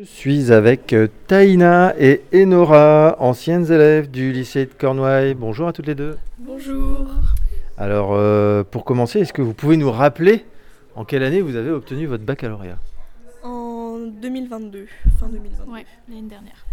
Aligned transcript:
Je 0.00 0.06
suis 0.06 0.50
avec 0.50 0.94
euh, 0.94 1.08
Taïna 1.26 1.94
et 1.98 2.22
Enora, 2.34 3.16
anciennes 3.18 3.70
élèves 3.70 4.10
du 4.10 4.32
lycée 4.32 4.64
de 4.64 4.72
Cornouailles. 4.72 5.34
Bonjour 5.34 5.68
à 5.68 5.74
toutes 5.74 5.88
les 5.88 5.94
deux. 5.94 6.16
Bonjour. 6.38 7.06
Alors, 7.76 8.12
euh, 8.14 8.64
pour 8.64 8.86
commencer, 8.86 9.18
est-ce 9.20 9.34
que 9.34 9.42
vous 9.42 9.52
pouvez 9.52 9.76
nous 9.76 9.90
rappeler 9.90 10.46
en 10.94 11.04
quelle 11.04 11.22
année 11.22 11.42
vous 11.42 11.54
avez 11.54 11.68
obtenu 11.68 12.06
votre 12.06 12.24
baccalauréat? 12.24 12.78
En 13.42 13.98
2022, 13.98 14.86
fin 15.18 15.28
2022. 15.28 15.70
Ouais, 15.70 15.84
l'année 16.08 16.28
dernière. 16.28 16.66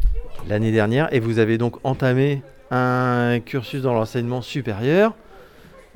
L'année 0.48 0.72
dernière, 0.72 1.14
et 1.14 1.20
vous 1.20 1.40
avez 1.40 1.58
donc 1.58 1.84
entamé 1.84 2.42
un 2.72 3.42
cursus 3.44 3.82
dans 3.82 3.94
l'enseignement 3.94 4.42
supérieur 4.42 5.16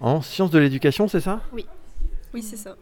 en 0.02 0.22
sciences 0.22 0.52
de 0.52 0.60
l'éducation, 0.60 1.08
c'est 1.08 1.22
ça? 1.22 1.40
Oui, 1.54 1.66
c'est 2.42 2.58
ça. 2.58 2.76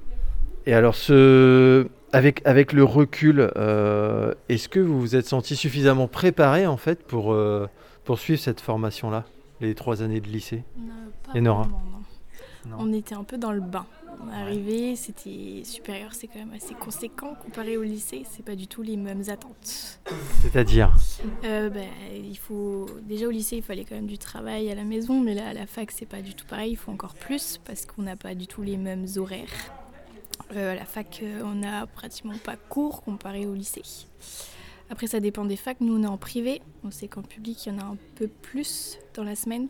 Et 0.65 0.73
alors, 0.73 0.95
ce... 0.95 1.87
avec, 2.13 2.41
avec 2.45 2.73
le 2.73 2.83
recul, 2.83 3.51
euh, 3.55 4.33
est-ce 4.49 4.69
que 4.69 4.79
vous 4.79 4.99
vous 4.99 5.15
êtes 5.15 5.27
senti 5.27 5.55
suffisamment 5.55 6.07
préparé 6.07 6.67
en 6.67 6.77
fait 6.77 7.03
pour 7.03 7.33
euh, 7.33 7.67
poursuivre 8.03 8.39
cette 8.39 8.61
formation-là, 8.61 9.25
les 9.61 9.75
trois 9.75 10.01
années 10.01 10.21
de 10.21 10.27
lycée 10.27 10.63
Non, 10.77 10.93
pas 11.23 11.31
Et 11.37 11.41
Nora 11.41 11.63
vraiment, 11.63 11.81
non. 11.91 11.99
Non. 12.69 12.75
On 12.79 12.93
était 12.93 13.15
un 13.15 13.23
peu 13.23 13.37
dans 13.37 13.53
le 13.53 13.61
bain. 13.61 13.85
On 14.21 14.29
est 14.29 14.41
arrivé, 14.41 14.95
c'était 14.97 15.61
supérieur, 15.63 16.13
c'est 16.13 16.27
quand 16.27 16.39
même 16.39 16.51
assez 16.53 16.73
conséquent 16.73 17.33
comparé 17.41 17.77
au 17.77 17.83
lycée. 17.83 18.23
C'est 18.29 18.43
pas 18.43 18.55
du 18.55 18.67
tout 18.67 18.81
les 18.81 18.97
mêmes 18.97 19.23
attentes. 19.29 20.01
C'est-à-dire 20.41 20.93
Euh, 21.45 21.69
ben, 21.69 21.87
il 22.13 22.37
faut 22.37 22.85
déjà 23.01 23.27
au 23.27 23.31
lycée, 23.31 23.57
il 23.57 23.63
fallait 23.63 23.85
quand 23.85 23.95
même 23.95 24.07
du 24.07 24.17
travail 24.17 24.69
à 24.69 24.75
la 24.75 24.83
maison, 24.83 25.21
mais 25.21 25.35
là 25.35 25.47
à 25.47 25.53
la 25.53 25.67
fac, 25.67 25.89
c'est 25.91 26.05
pas 26.05 26.21
du 26.21 26.33
tout 26.35 26.45
pareil. 26.45 26.71
Il 26.71 26.75
faut 26.75 26.91
encore 26.91 27.13
plus 27.15 27.61
parce 27.63 27.85
qu'on 27.85 28.01
n'a 28.01 28.17
pas 28.17 28.35
du 28.35 28.45
tout 28.45 28.61
les 28.61 28.75
mêmes 28.75 29.05
horaires. 29.15 29.47
Euh, 30.55 30.71
à 30.71 30.75
la 30.75 30.85
fac, 30.85 31.21
euh, 31.21 31.41
on 31.43 31.55
n'a 31.55 31.85
pratiquement 31.85 32.37
pas 32.43 32.55
cours 32.55 33.03
comparé 33.03 33.45
au 33.45 33.53
lycée. 33.53 33.83
Après, 34.89 35.05
ça 35.05 35.19
dépend 35.19 35.45
des 35.45 35.55
facs. 35.55 35.81
Nous, 35.81 35.95
on 35.95 36.03
est 36.03 36.07
en 36.07 36.17
privé. 36.17 36.61
On 36.83 36.89
sait 36.89 37.07
qu'en 37.07 37.21
public, 37.21 37.65
il 37.65 37.73
y 37.73 37.75
en 37.75 37.79
a 37.79 37.83
un 37.83 37.97
peu 38.15 38.27
plus 38.27 38.97
dans 39.13 39.23
la 39.23 39.35
semaine. 39.35 39.67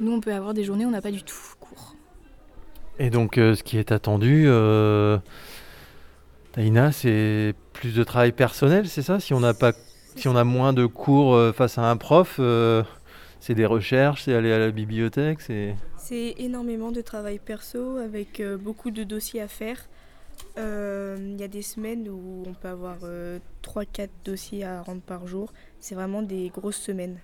Nous, 0.00 0.10
on 0.10 0.20
peut 0.20 0.32
avoir 0.32 0.54
des 0.54 0.64
journées 0.64 0.86
où 0.86 0.88
on 0.88 0.92
n'a 0.92 1.02
pas 1.02 1.10
du 1.10 1.22
tout 1.22 1.36
cours. 1.60 1.94
Et 2.98 3.10
donc, 3.10 3.36
euh, 3.36 3.54
ce 3.54 3.62
qui 3.62 3.76
est 3.76 3.92
attendu, 3.92 4.44
euh, 4.46 5.18
Taïna, 6.52 6.92
c'est 6.92 7.54
plus 7.74 7.94
de 7.94 8.02
travail 8.02 8.32
personnel, 8.32 8.88
c'est 8.88 9.02
ça? 9.02 9.20
Si 9.20 9.34
on 9.34 9.40
n'a 9.40 9.54
pas, 9.54 9.72
si 10.16 10.28
on 10.28 10.36
a 10.36 10.44
moins 10.44 10.72
de 10.72 10.86
cours 10.86 11.34
euh, 11.34 11.52
face 11.52 11.76
à 11.76 11.90
un 11.90 11.96
prof, 11.96 12.36
euh, 12.38 12.82
c'est 13.40 13.54
des 13.54 13.66
recherches, 13.66 14.24
c'est 14.24 14.34
aller 14.34 14.52
à 14.52 14.58
la 14.58 14.70
bibliothèque, 14.70 15.42
c'est. 15.42 15.76
C'est 15.96 16.34
énormément 16.38 16.92
de 16.92 17.02
travail 17.02 17.38
perso 17.38 17.98
avec 17.98 18.40
euh, 18.40 18.56
beaucoup 18.56 18.90
de 18.90 19.04
dossiers 19.04 19.40
à 19.42 19.48
faire. 19.48 19.88
Euh, 20.60 21.16
Il 21.20 21.40
y 21.40 21.44
a 21.44 21.48
des 21.48 21.62
semaines 21.62 22.08
où 22.08 22.44
on 22.46 22.52
peut 22.52 22.68
avoir 22.68 22.96
3-4 23.62 24.08
dossiers 24.24 24.64
à 24.64 24.82
rendre 24.82 25.00
par 25.00 25.26
jour. 25.26 25.52
C'est 25.80 25.94
vraiment 25.94 26.22
des 26.22 26.50
grosses 26.50 26.76
semaines. 26.80 27.16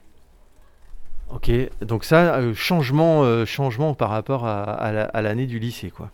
Ok, 1.33 1.51
donc 1.83 2.05
ça, 2.05 2.37
euh, 2.37 2.55
changement, 2.55 3.25
euh, 3.25 3.45
changement 3.45 3.95
par 3.95 4.11
rapport 4.11 4.47
à, 4.47 4.63
à 4.63 4.93
la- 4.93 5.05
à 5.07 5.23
l'année 5.23 5.47
du 5.47 5.59
lycée, 5.59 5.91
quoi. 5.91 6.11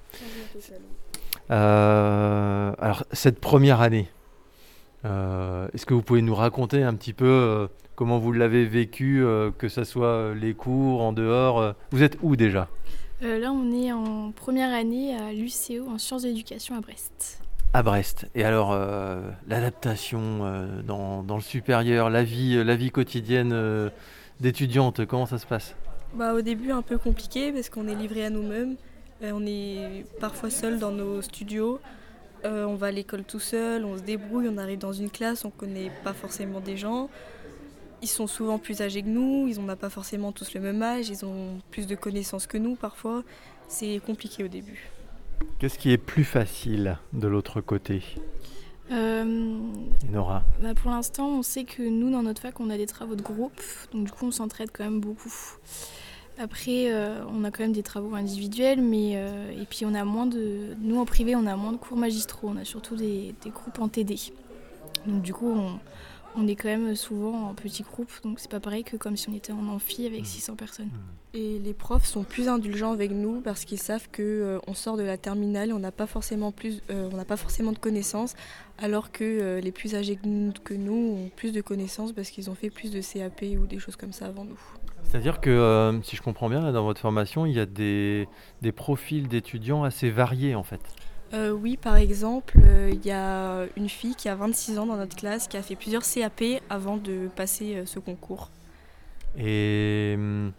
Euh, 1.51 2.73
alors, 2.79 3.05
cette 3.13 3.39
première 3.39 3.81
année, 3.83 4.09
euh, 5.05 5.69
est-ce 5.75 5.85
que 5.87 5.93
vous 5.95 6.03
pouvez 6.03 6.23
nous 6.23 6.35
raconter 6.35 6.83
un 6.83 6.95
petit 6.95 7.13
peu 7.13 7.27
euh, 7.27 7.67
comment 7.95 8.19
vous 8.19 8.33
l'avez 8.33 8.65
vécu, 8.65 9.23
euh, 9.23 9.51
que 9.57 9.69
ce 9.69 9.85
soit 9.85 10.07
euh, 10.07 10.35
les 10.35 10.55
cours, 10.55 11.03
en 11.03 11.13
dehors 11.13 11.61
euh, 11.61 11.73
Vous 11.91 12.03
êtes 12.03 12.17
où 12.23 12.35
déjà? 12.37 12.69
Euh, 13.23 13.39
là, 13.39 13.53
on 13.53 13.73
est 13.73 13.93
en 13.93 14.33
première 14.33 14.73
année 14.75 15.17
à 15.17 15.33
l'UCO 15.33 15.87
en 15.89 15.99
sciences 15.99 16.23
de 16.23 16.29
l'éducation 16.29 16.77
à 16.77 16.81
Brest. 16.81 17.41
À 17.73 17.83
Brest. 17.83 18.27
Et 18.35 18.45
alors, 18.45 18.73
euh, 18.73 19.21
l'adaptation 19.47 20.21
euh, 20.21 20.83
dans, 20.83 21.23
dans 21.23 21.37
le 21.37 21.43
supérieur, 21.43 22.11
la 22.11 22.25
vie, 22.25 22.63
la 22.65 22.75
vie 22.75 22.91
quotidienne 22.91 23.53
euh, 23.53 23.91
d'étudiante, 24.41 25.07
comment 25.07 25.27
ça 25.27 25.39
se 25.39 25.47
passe? 25.47 25.75
Bah, 26.15 26.35
au 26.35 26.43
début, 26.43 26.73
un 26.73 26.83
peu 26.83 26.99
compliqué 26.99 27.53
parce 27.53 27.71
qu'on 27.71 27.87
est 27.89 27.95
livré 27.95 28.25
à 28.25 28.31
nous-mêmes. 28.31 28.77
Euh, 29.23 29.31
on 29.33 29.47
est 29.47 30.05
parfois 30.21 30.51
seul 30.51 30.79
dans 30.79 30.91
nos 30.91 31.23
studios. 31.23 31.81
Euh, 32.45 32.65
on 32.65 32.75
va 32.75 32.89
à 32.89 32.91
l'école 32.91 33.23
tout 33.23 33.39
seul, 33.39 33.85
on 33.85 33.97
se 33.97 34.03
débrouille, 34.03 34.49
on 34.53 34.59
arrive 34.59 34.81
dans 34.81 34.93
une 34.93 35.11
classe, 35.11 35.45
on 35.45 35.51
connaît 35.51 35.93
pas 36.03 36.13
forcément 36.13 36.59
des 36.59 36.77
gens. 36.77 37.09
Ils 38.03 38.09
sont 38.09 38.27
souvent 38.27 38.59
plus 38.59 38.83
âgés 38.83 39.03
que 39.03 39.09
nous, 39.09 39.47
ils 39.49 39.61
n'ont 39.61 39.77
pas 39.77 39.91
forcément 39.91 40.33
tous 40.33 40.55
le 40.55 40.61
même 40.61 40.83
âge, 40.83 41.09
ils 41.09 41.25
ont 41.25 41.61
plus 41.71 41.87
de 41.87 41.95
connaissances 41.95 42.47
que 42.49 42.59
nous 42.59 42.75
parfois. 42.75 43.23
C'est 43.69 44.01
compliqué 44.05 44.45
au 44.45 44.49
début. 44.49 44.91
Qu'est-ce 45.59 45.79
qui 45.79 45.93
est 45.93 45.99
plus 45.99 46.25
facile 46.25 46.99
de 47.13 47.29
l'autre 47.29 47.61
côté 47.61 48.03
Euh, 48.91 49.57
Nora 50.11 50.43
bah, 50.61 50.75
pour 50.75 50.91
l'instant, 50.91 51.29
on 51.29 51.43
sait 51.43 51.65
que 51.65 51.83
nous, 51.83 52.11
dans 52.11 52.23
notre 52.23 52.43
fac, 52.43 52.59
on 52.61 52.71
a 52.71 52.77
des 52.77 52.87
travaux 52.87 53.15
de 53.15 53.23
groupe, 53.23 53.63
donc 53.93 54.05
du 54.05 54.13
coup, 54.13 54.27
on 54.27 54.31
s'entraide 54.31 54.71
quand 54.73 54.85
même 54.85 55.01
beaucoup. 55.01 55.33
Après, 56.39 56.91
euh, 56.91 57.25
on 57.29 57.45
a 57.45 57.51
quand 57.51 57.63
même 57.63 57.73
des 57.73 57.83
travaux 57.83 58.15
individuels, 58.15 58.81
mais 58.81 59.13
euh, 59.15 59.53
et 59.53 59.65
puis 59.67 59.85
on 59.85 59.95
a 59.95 60.05
moins 60.05 60.27
de, 60.27 60.75
nous 60.81 60.99
en 60.99 61.05
privé, 61.05 61.37
on 61.37 61.47
a 61.47 61.55
moins 61.57 61.73
de 61.73 61.77
cours 61.77 61.97
magistraux, 61.97 62.49
on 62.53 62.57
a 62.57 62.65
surtout 62.65 62.97
des, 62.97 63.35
des 63.45 63.51
groupes 63.51 63.79
en 63.79 63.89
TD. 63.89 64.17
Donc 65.07 65.23
du 65.23 65.33
coup, 65.33 65.51
on, 65.51 65.79
on 66.37 66.47
est 66.47 66.57
quand 66.57 66.69
même 66.69 66.95
souvent 66.95 67.51
en 67.51 67.55
petits 67.55 67.83
groupes, 67.83 68.13
donc 68.23 68.41
c'est 68.41 68.51
pas 68.51 68.61
pareil 68.61 68.85
que 68.85 68.97
comme 68.97 69.17
si 69.17 69.29
on 69.29 69.35
était 69.35 69.53
en 69.53 69.67
amphi 69.69 70.07
avec 70.07 70.27
600 70.27 70.57
personnes. 70.57 70.91
Et 71.35 71.59
les 71.59 71.75
profs 71.75 72.05
sont 72.05 72.25
plus 72.25 72.49
indulgents 72.49 72.93
avec 72.93 73.11
nous 73.11 73.41
parce 73.41 73.65
qu'ils 73.65 73.79
savent 73.79 74.09
que 74.11 74.23
euh, 74.23 74.59
on 74.67 74.75
sort 74.75 74.97
de 74.97 75.03
la 75.03 75.17
terminale, 75.17 75.71
et 75.71 75.73
on 75.73 75.79
n'a 75.79 75.93
pas 75.93 76.07
forcément 76.07 76.53
plus, 76.53 76.83
euh, 76.91 77.09
on 77.13 77.17
n'a 77.17 77.25
pas 77.25 77.37
forcément 77.37 77.73
de 77.73 77.79
connaissances, 77.79 78.35
alors 78.79 79.13
que 79.13 79.25
euh, 79.25 79.61
les 79.61 79.73
plus 79.73 79.95
âgés 79.95 80.17
que 80.17 80.27
nous, 80.27 80.53
que 80.65 80.75
nous 80.75 81.17
ont 81.17 81.31
plus 81.35 81.53
de 81.53 81.61
connaissances 81.61 82.13
parce 82.13 82.31
qu'ils 82.31 82.51
ont 82.51 82.55
fait 82.55 82.71
plus 82.71 82.91
de 82.91 83.01
CAP 83.01 83.45
ou 83.59 83.67
des 83.67 83.79
choses 83.79 83.97
comme 83.97 84.13
ça 84.13 84.27
avant 84.27 84.45
nous. 84.45 84.59
C'est-à-dire 85.05 85.41
que, 85.41 85.51
euh, 85.51 86.03
si 86.03 86.17
je 86.17 86.23
comprends 86.23 86.49
bien, 86.49 86.61
là, 86.61 86.73
dans 86.73 86.85
votre 86.85 87.01
formation, 87.01 87.45
il 87.47 87.53
y 87.53 87.61
a 87.61 87.67
des, 87.67 88.29
des 88.63 88.73
profils 88.73 89.29
d'étudiants 89.29 89.85
assez 89.85 90.11
variés, 90.11 90.55
en 90.55 90.63
fait. 90.63 90.81
Euh, 91.33 91.51
oui, 91.51 91.77
par 91.77 91.97
exemple, 91.97 92.59
euh, 92.63 92.91
il 92.93 93.05
y 93.07 93.11
a 93.11 93.67
une 93.77 93.89
fille 93.89 94.15
qui 94.15 94.29
a 94.29 94.35
26 94.35 94.79
ans 94.79 94.87
dans 94.87 94.97
notre 94.97 95.17
classe 95.17 95.49
qui 95.49 95.57
a 95.57 95.63
fait 95.63 95.77
plusieurs 95.77 96.03
CAP 96.03 96.43
avant 96.69 96.99
de 96.99 97.29
passer 97.35 97.77
euh, 97.77 97.87
ce 97.87 97.99
concours. 97.99 98.51
Et 99.39 100.15
hum, 100.17 100.53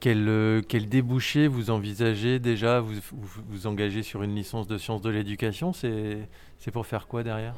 quel, 0.00 0.62
quel 0.68 0.88
débouché 0.90 1.48
vous 1.48 1.70
envisagez 1.70 2.38
déjà? 2.38 2.80
Vous 2.80 2.94
vous, 3.12 3.42
vous 3.48 3.66
engagez 3.66 4.02
sur 4.02 4.22
une 4.22 4.34
licence 4.34 4.66
de 4.66 4.76
sciences 4.76 5.00
de 5.00 5.08
l'éducation 5.08 5.72
C'est 5.72 6.28
c'est 6.58 6.70
pour 6.70 6.86
faire 6.86 7.06
quoi 7.06 7.22
derrière? 7.22 7.54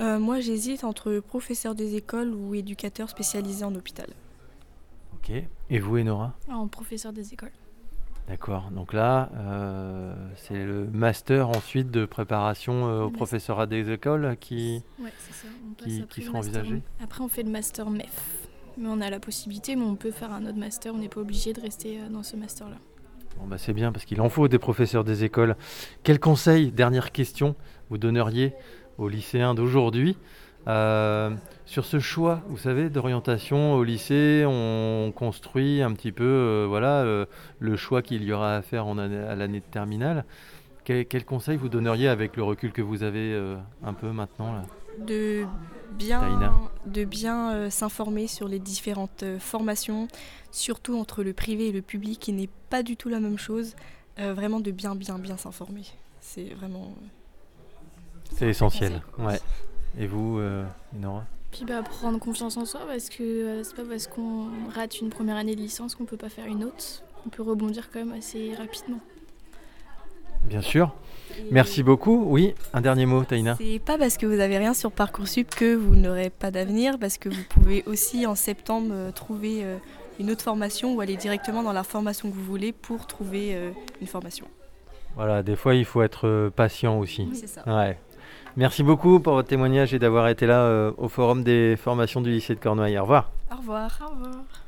Euh, 0.00 0.18
moi, 0.18 0.40
j'hésite 0.40 0.84
entre 0.84 1.20
professeur 1.20 1.74
des 1.74 1.94
écoles 1.96 2.34
ou 2.34 2.54
éducateur 2.54 3.08
spécialisé 3.08 3.64
en 3.64 3.74
hôpital. 3.74 4.08
Ok. 5.14 5.32
Et 5.70 5.78
vous, 5.78 5.98
Enora? 5.98 6.34
En 6.50 6.66
professeur 6.66 7.12
des 7.12 7.32
écoles. 7.32 7.52
D'accord. 8.28 8.70
Donc 8.70 8.92
là, 8.94 9.28
euh, 9.36 10.14
c'est 10.36 10.64
le 10.64 10.86
master 10.86 11.50
ensuite 11.50 11.90
de 11.90 12.06
préparation 12.06 12.72
euh, 12.72 12.76
au 12.76 12.82
Le 12.88 12.98
master. 13.04 13.12
professorat 13.16 13.66
des 13.66 13.90
écoles 13.92 14.36
qui. 14.40 14.82
Ouais, 14.98 15.12
c'est 15.18 15.34
ça. 15.34 15.48
On 15.80 16.04
Qui- 16.08 16.22
sera 16.22 16.38
envisagé 16.38 16.80
Après, 17.02 17.22
on 17.22 17.28
fait 17.28 17.42
le 17.42 17.50
master 17.50 17.90
MEF. 17.90 18.48
Mais 18.78 18.88
on 18.88 19.00
a 19.02 19.10
la 19.10 19.20
possibilité, 19.20 19.76
mais 19.76 19.84
on 19.84 19.94
peut 19.94 20.10
faire 20.10 20.32
un 20.32 20.46
autre 20.46 20.56
master. 20.58 20.94
On 20.94 20.98
n'est 20.98 21.08
pas 21.08 21.20
obligé 21.20 21.52
de 21.52 21.60
rester 21.60 22.00
euh, 22.00 22.08
dans 22.08 22.22
ce 22.22 22.36
master-là. 22.36 22.76
Bon, 23.38 23.46
bah, 23.46 23.58
c'est 23.58 23.74
bien 23.74 23.92
parce 23.92 24.04
qu'il 24.06 24.20
en 24.22 24.28
faut 24.30 24.48
des 24.48 24.58
professeurs 24.58 25.04
des 25.04 25.22
écoles. 25.24 25.54
Quel 26.02 26.18
conseil, 26.18 26.72
dernière 26.72 27.12
question, 27.12 27.54
vous 27.90 27.98
donneriez 27.98 28.54
aux 28.96 29.08
lycéens 29.08 29.54
d'aujourd'hui 29.54 30.16
euh, 30.68 31.30
sur 31.66 31.84
ce 31.84 31.98
choix, 31.98 32.40
vous 32.48 32.58
savez, 32.58 32.88
d'orientation 32.90 33.74
au 33.74 33.84
lycée 33.84 34.44
On 34.46 35.12
construit 35.14 35.82
un 35.82 35.92
petit 35.92 36.12
peu, 36.12 36.24
euh, 36.24 36.66
voilà, 36.68 37.02
euh, 37.02 37.26
le 37.58 37.76
choix 37.76 38.02
qu'il 38.02 38.22
y 38.24 38.32
aura 38.32 38.56
à 38.56 38.62
faire 38.62 38.86
en 38.86 38.98
année- 38.98 39.16
à 39.18 39.34
l'année 39.34 39.60
de 39.60 39.64
terminale. 39.70 40.24
Quel, 40.84 41.06
quel 41.06 41.24
conseil 41.24 41.56
vous 41.56 41.68
donneriez 41.68 42.08
avec 42.08 42.36
le 42.36 42.42
recul 42.42 42.72
que 42.72 42.82
vous 42.82 43.02
avez 43.02 43.32
euh, 43.32 43.56
un 43.82 43.94
peu 43.94 44.10
maintenant 44.10 44.52
là? 44.52 44.62
De 44.98 45.44
bien, 45.92 46.20
Taïna. 46.20 46.52
de 46.86 47.04
bien 47.04 47.52
euh, 47.54 47.70
s'informer 47.70 48.26
sur 48.26 48.46
les 48.48 48.58
différentes 48.58 49.22
euh, 49.22 49.38
formations, 49.38 50.08
surtout 50.52 50.96
entre 50.98 51.22
le 51.24 51.32
privé 51.32 51.68
et 51.68 51.72
le 51.72 51.82
public 51.82 52.20
qui 52.20 52.32
n'est 52.32 52.50
pas 52.70 52.82
du 52.82 52.96
tout 52.96 53.08
la 53.08 53.18
même 53.20 53.38
chose. 53.38 53.74
Euh, 54.20 54.34
vraiment 54.34 54.60
de 54.60 54.70
bien, 54.70 54.94
bien, 54.94 55.18
bien 55.18 55.36
s'informer. 55.36 55.82
C'est 56.20 56.54
vraiment. 56.54 56.94
C'est 58.36 58.48
essentiel. 58.48 59.02
Ouais. 59.18 59.40
Et 59.98 60.06
vous, 60.06 60.38
euh, 60.38 60.64
Nora 60.92 61.24
Puis 61.52 61.64
bah, 61.64 61.82
prendre 61.82 62.18
confiance 62.18 62.56
en 62.56 62.64
soi, 62.64 62.80
parce 62.86 63.08
que 63.08 63.22
euh, 63.22 63.62
c'est 63.62 63.76
pas 63.76 63.84
parce 63.84 64.06
qu'on 64.06 64.48
rate 64.74 65.00
une 65.00 65.10
première 65.10 65.36
année 65.36 65.54
de 65.54 65.60
licence 65.60 65.94
qu'on 65.94 66.04
peut 66.04 66.16
pas 66.16 66.28
faire 66.28 66.46
une 66.46 66.64
autre. 66.64 67.02
On 67.26 67.28
peut 67.28 67.42
rebondir 67.42 67.90
quand 67.90 68.00
même 68.00 68.12
assez 68.12 68.54
rapidement. 68.54 69.00
Bien 70.44 70.60
sûr. 70.60 70.92
Merci 71.50 71.82
beaucoup. 71.82 72.24
Oui, 72.26 72.54
un 72.72 72.80
dernier 72.80 73.06
mot, 73.06 73.24
Taïna. 73.24 73.56
C'est 73.58 73.78
pas 73.78 73.98
parce 73.98 74.16
que 74.18 74.26
vous 74.26 74.40
avez 74.40 74.58
rien 74.58 74.74
sur 74.74 74.92
Parcoursup 74.92 75.54
que 75.54 75.74
vous 75.74 75.96
n'aurez 75.96 76.30
pas 76.30 76.50
d'avenir, 76.50 76.98
parce 76.98 77.18
que 77.18 77.28
vous 77.28 77.42
pouvez 77.48 77.82
aussi 77.86 78.26
en 78.26 78.34
septembre 78.34 78.90
euh, 78.92 79.10
trouver 79.10 79.64
euh, 79.64 79.76
une 80.20 80.30
autre 80.30 80.42
formation 80.42 80.94
ou 80.94 81.00
aller 81.00 81.16
directement 81.16 81.62
dans 81.62 81.72
la 81.72 81.82
formation 81.82 82.30
que 82.30 82.34
vous 82.34 82.44
voulez 82.44 82.72
pour 82.72 83.06
trouver 83.06 83.54
euh, 83.54 83.70
une 84.00 84.06
formation. 84.06 84.46
Voilà, 85.16 85.42
des 85.42 85.56
fois, 85.56 85.74
il 85.74 85.84
faut 85.84 86.02
être 86.02 86.50
patient 86.56 86.98
aussi. 86.98 87.28
C'est 87.34 87.46
ça. 87.46 87.62
Ouais. 87.66 87.98
Merci 88.56 88.82
beaucoup 88.82 89.18
pour 89.20 89.34
votre 89.34 89.48
témoignage 89.48 89.94
et 89.94 89.98
d'avoir 89.98 90.28
été 90.28 90.46
là 90.46 90.92
au 90.96 91.08
Forum 91.08 91.42
des 91.42 91.76
formations 91.76 92.20
du 92.20 92.30
lycée 92.30 92.54
de 92.54 92.60
Cornouailles. 92.60 92.98
Au 92.98 93.02
revoir. 93.02 93.30
Au 93.52 93.56
revoir. 93.56 93.90
Au 94.00 94.10
revoir. 94.10 94.63